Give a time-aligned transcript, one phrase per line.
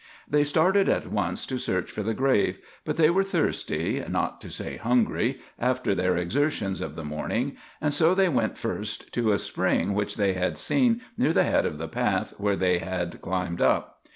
[0.27, 4.49] They started at once to search for the grave; but they were thirsty, not to
[4.49, 9.37] say hungry, after their exertions of the morning, and so they went first to a
[9.37, 13.61] spring which they had seen near the head of the path where they had climbed
[13.61, 14.01] up.